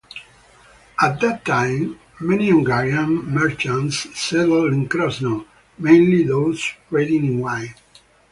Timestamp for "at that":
0.99-1.45